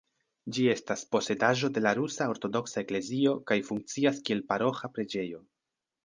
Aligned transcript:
Ĝi 0.53 0.63
estas 0.69 1.01
posedaĵo 1.15 1.67
de 1.75 1.83
la 1.85 1.91
Rusa 1.99 2.27
Ortodoksa 2.33 2.79
Eklezio 2.85 3.33
kaj 3.51 3.57
funkcias 3.67 4.23
kiel 4.31 4.41
paroĥa 4.53 4.89
preĝejo. 4.97 5.43